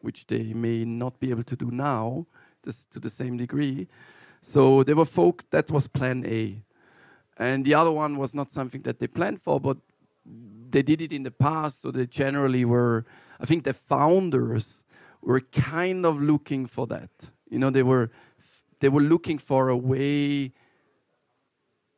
[0.00, 2.26] which they may not be able to do now
[2.64, 3.86] this, to the same degree.
[4.42, 6.60] So they were folk, that was plan A.
[7.36, 9.76] And the other one was not something that they planned for, but
[10.70, 11.82] they did it in the past.
[11.82, 13.06] So they generally were,
[13.38, 14.84] I think the founders
[15.22, 17.10] were kind of looking for that.
[17.48, 18.10] You know, they were,
[18.80, 20.52] they were looking for a way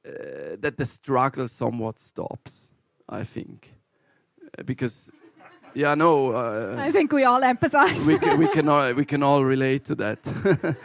[0.07, 2.73] uh, that the struggle somewhat stops.
[3.09, 3.73] I think
[4.59, 5.11] uh, because
[5.75, 8.07] yeah no uh, I think we all empathize.
[8.07, 10.19] we can we can all, we can all relate to that.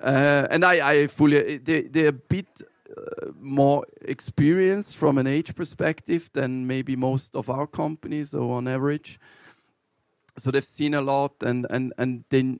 [0.00, 2.46] uh, and I I fully they they're a bit
[2.96, 8.68] uh, more experienced from an age perspective than maybe most of our companies or on
[8.68, 9.18] average.
[10.38, 12.58] So they've seen a lot and and and they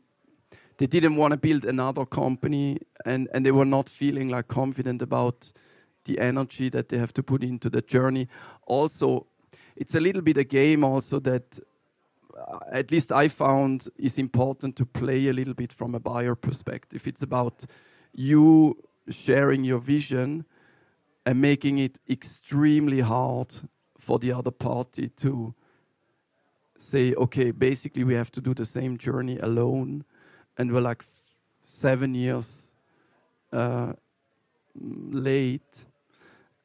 [0.79, 5.03] they didn't want to build another company and and they were not feeling like confident
[5.03, 5.53] about
[6.05, 8.29] the energy that they have to put into the journey.
[8.67, 9.27] Also,
[9.77, 11.59] it's a little bit a game also that
[12.37, 16.35] uh, at least I found is important to play a little bit from a buyer
[16.35, 17.07] perspective.
[17.07, 17.65] It's about
[18.15, 18.77] you
[19.09, 20.45] sharing your vision
[21.25, 23.53] and making it extremely hard
[23.99, 25.55] for the other party to
[26.77, 30.05] say, okay, basically we have to do the same journey alone,
[30.59, 31.05] and we're like
[31.63, 32.73] seven years
[33.53, 33.93] uh,
[34.75, 35.87] late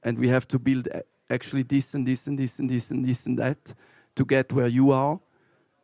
[0.04, 3.06] and we have to build uh, actually this and this and this and this and
[3.06, 3.74] this and that
[4.16, 5.20] to get where you are.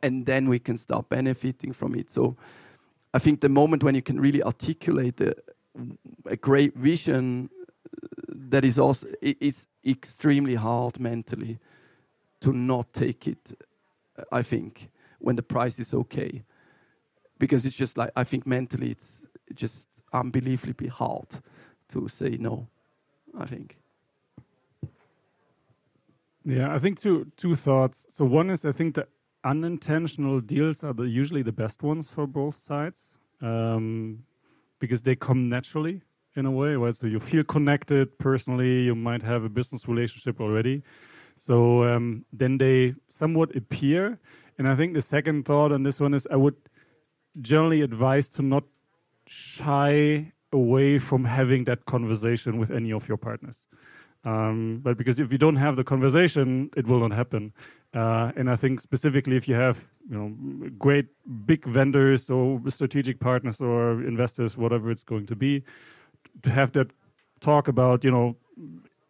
[0.01, 2.11] And then we can start benefiting from it.
[2.11, 2.35] So
[3.13, 5.35] i think the moment when you can really articulate a,
[6.25, 7.49] a great vision
[8.03, 8.07] uh,
[8.49, 11.59] that is also it's extremely hard mentally
[12.39, 13.57] to not take it
[14.17, 14.89] uh, i think
[15.19, 16.43] when the price is okay.
[17.39, 21.27] Because it's just like i think mentally it's just unbelievably hard
[21.89, 22.67] to say no
[23.37, 23.77] i think
[26.45, 28.05] yeah, I think two two thoughts.
[28.09, 29.07] So one is I think the
[29.43, 34.23] unintentional deals are the, usually the best ones for both sides, um,
[34.79, 36.01] because they come naturally
[36.35, 36.95] in a way, right?
[36.95, 38.83] So you feel connected personally.
[38.83, 40.83] You might have a business relationship already.
[41.35, 44.19] So um, then they somewhat appear.
[44.57, 46.55] And I think the second thought on this one is I would
[47.41, 48.63] generally advise to not
[49.25, 53.65] shy away from having that conversation with any of your partners.
[54.25, 57.53] Um, but because if you don't have the conversation, it will not happen.
[57.93, 61.07] Uh, and I think specifically if you have you know great
[61.45, 65.63] big vendors or strategic partners or investors, whatever it's going to be,
[66.41, 66.91] to have that
[67.41, 68.37] talk about you know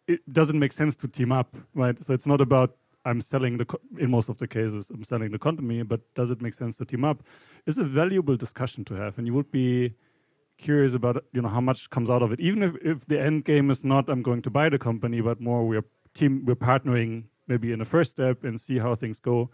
[0.06, 2.02] it doesn't make sense to team up, right?
[2.02, 3.66] So it's not about I'm selling the
[3.98, 6.84] in most of the cases I'm selling the company, but does it make sense to
[6.84, 7.22] team up?
[7.66, 9.94] It's a valuable discussion to have, and you would be
[10.58, 13.44] curious about you know how much comes out of it, even if, if the end
[13.44, 15.84] game is not I'm going to buy the company, but more we're
[16.14, 19.50] team we're partnering maybe in the first step and see how things go.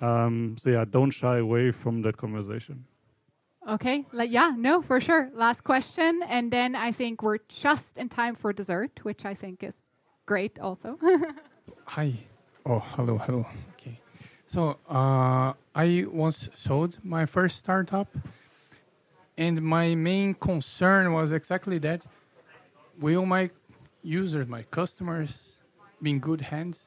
[0.00, 2.86] Um, so yeah, don't shy away from that conversation.
[3.68, 5.30] Okay, like, yeah, no, for sure.
[5.34, 9.62] Last question, and then I think we're just in time for dessert, which I think
[9.62, 9.88] is
[10.26, 10.98] great also.
[11.86, 12.12] Hi.
[12.66, 13.46] Oh, hello, hello.
[13.74, 14.00] Okay.
[14.46, 18.08] So uh, I once sold my first startup,
[19.36, 22.04] and my main concern was exactly that:
[22.98, 23.50] will my
[24.02, 25.58] users, my customers,
[26.02, 26.84] be in good hands?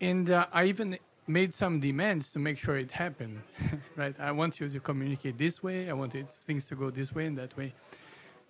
[0.00, 3.40] And uh, I even made some demands to make sure it happened.
[3.96, 4.14] right?
[4.18, 5.88] I want you to communicate this way.
[5.88, 7.74] I wanted things to go this way and that way.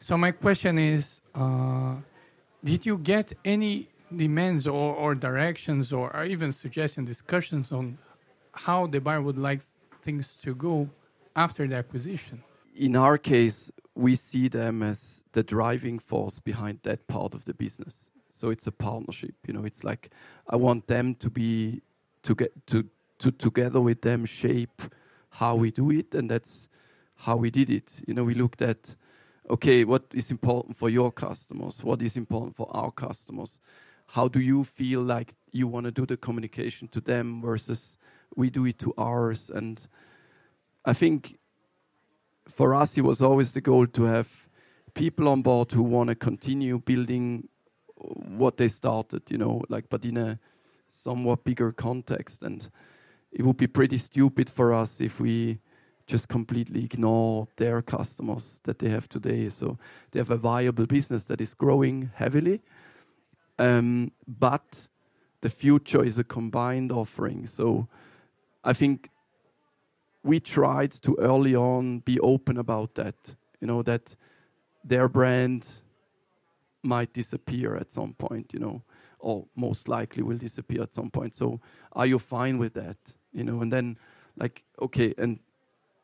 [0.01, 1.21] So my question is.
[1.35, 1.97] Uh,
[2.65, 7.99] did you get any demands or, or directions or, or even suggestion discussions on
[8.53, 9.63] how the buyer would like
[10.03, 10.89] things to go
[11.37, 12.43] after the acquisition?
[12.75, 17.55] In our case, we see them as the driving force behind that part of the
[17.55, 18.11] business.
[18.31, 19.35] So it's a partnership.
[19.47, 20.11] You know, it's like
[20.49, 21.83] I want them to be
[22.23, 22.85] to get to
[23.19, 24.83] to together with them shape
[25.31, 26.69] how we do it, and that's
[27.17, 27.91] how we did it.
[28.07, 28.97] You know, we looked at
[29.51, 31.85] okay, what is important for your customers?
[31.85, 33.59] What is important for our customers?
[34.07, 37.99] How do you feel like you want to do the communication to them versus
[38.37, 39.51] we do it to ours?
[39.51, 39.87] And
[40.85, 41.39] I think
[42.49, 44.49] for us, it was always the goal to have
[44.95, 47.49] people on board who want to continue building
[47.97, 50.39] what they started, you know, like, but in a
[50.89, 52.43] somewhat bigger context.
[52.43, 52.69] And
[53.31, 55.61] it would be pretty stupid for us if we
[56.07, 59.49] just completely ignore their customers that they have today.
[59.49, 59.79] So
[60.11, 62.61] they have a viable business that is growing heavily,
[63.59, 64.89] um, but
[65.41, 67.47] the future is a combined offering.
[67.47, 67.89] So
[68.65, 69.11] I think
[70.23, 73.15] we tried to early on be open about that.
[73.61, 74.17] You know that
[74.85, 75.67] their brand
[76.83, 78.53] might disappear at some point.
[78.53, 78.83] You know,
[79.19, 81.35] or most likely will disappear at some point.
[81.35, 81.61] So
[81.93, 82.97] are you fine with that?
[83.33, 83.99] You know, and then
[84.37, 85.39] like okay, and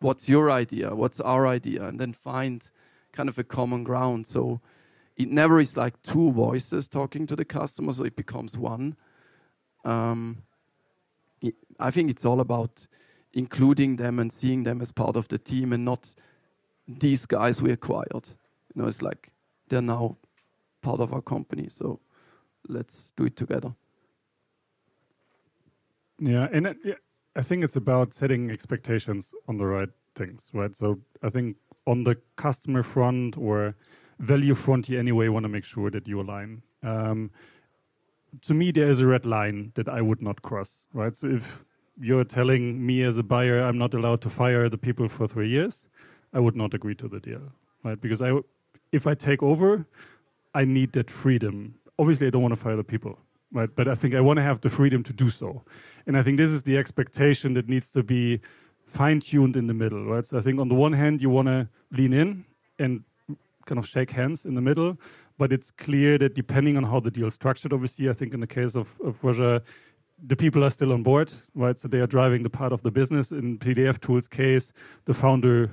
[0.00, 0.94] what's your idea?
[0.94, 1.84] What's our idea?
[1.84, 2.64] And then find
[3.12, 4.26] kind of a common ground.
[4.26, 4.60] So
[5.16, 8.96] it never is like two voices talking to the customer, so it becomes one.
[9.84, 10.42] Um,
[11.80, 12.86] I think it's all about
[13.32, 16.14] including them and seeing them as part of the team and not
[16.86, 18.28] these guys we acquired.
[18.74, 19.30] You know, it's like
[19.68, 20.16] they're now
[20.82, 22.00] part of our company, so
[22.68, 23.74] let's do it together.
[26.18, 26.98] Yeah, and it,
[27.36, 30.74] I think it's about setting expectations on the right things, right?
[30.74, 31.56] So I think
[31.86, 33.76] on the customer front or
[34.18, 36.62] value front, you anyway want to make sure that you align.
[36.82, 37.30] Um,
[38.42, 41.16] to me, there is a red line that I would not cross, right?
[41.16, 41.64] So if
[42.00, 45.48] you're telling me as a buyer I'm not allowed to fire the people for three
[45.48, 45.86] years,
[46.32, 47.40] I would not agree to the deal,
[47.84, 48.00] right?
[48.00, 48.32] Because I,
[48.92, 49.86] if I take over,
[50.54, 51.74] I need that freedom.
[51.98, 53.18] Obviously, I don't want to fire the people,
[53.52, 53.68] right?
[53.74, 55.62] But I think I want to have the freedom to do so.
[56.06, 58.40] And I think this is the expectation that needs to be
[58.86, 60.24] fine tuned in the middle, right?
[60.24, 62.44] So I think on the one hand, you want to lean in
[62.78, 63.04] and
[63.66, 64.96] kind of shake hands in the middle,
[65.36, 68.40] but it's clear that depending on how the deal is structured, obviously, I think in
[68.40, 69.62] the case of, of Roger,
[70.26, 71.78] the people are still on board, right?
[71.78, 73.30] So they are driving the part of the business.
[73.30, 74.72] In PDF Tools' case,
[75.04, 75.70] the founder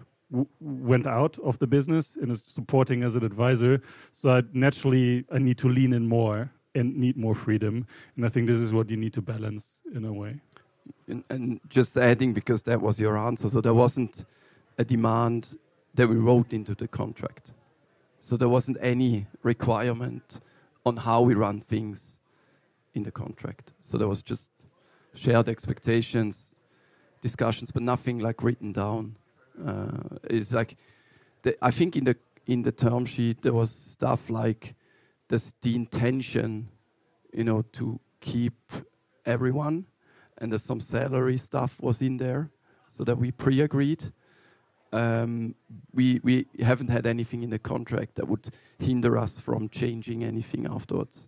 [0.60, 3.82] went out of the business and is supporting as an advisor.
[4.12, 7.88] So I, naturally, I need to lean in more and need more freedom.
[8.16, 10.42] And I think this is what you need to balance in a way.
[11.08, 14.26] And, and, just adding, because that was your answer, so there wasn't
[14.78, 15.58] a demand
[15.96, 17.52] that we wrote into the contract.
[18.20, 20.42] So there wasn't any requirement
[20.86, 22.20] on how we run things
[22.94, 23.72] in the contract.
[23.88, 24.50] So there was just
[25.14, 26.52] shared expectations,
[27.22, 29.16] discussions, but nothing like written down.
[29.64, 30.76] Uh, it's like
[31.44, 32.16] the, I think in the
[32.48, 34.74] in the term sheet there was stuff like
[35.28, 36.70] this, the intention,
[37.32, 38.74] you know, to keep
[39.24, 39.86] everyone,
[40.40, 42.50] and there's some salary stuff was in there,
[42.90, 44.12] so that we pre-agreed.
[44.96, 45.56] um,
[45.94, 50.66] we we haven't had anything in the contract that would hinder us from changing anything
[50.66, 51.28] afterwards.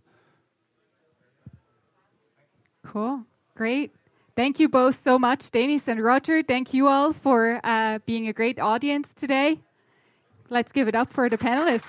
[2.87, 3.25] Cool.
[3.53, 3.93] Great.
[4.37, 6.41] Thank you both so much, Dennis and Roger.
[6.41, 9.59] Thank you all for uh, being a great audience today.
[10.49, 11.83] Let's give it up for the panelists.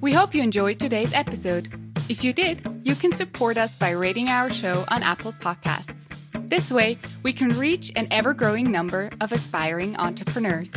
[0.00, 1.66] We hope you enjoyed today's episode.
[2.08, 6.05] If you did, you can support us by rating our show on Apple Podcasts.
[6.48, 10.70] This way, we can reach an ever growing number of aspiring entrepreneurs.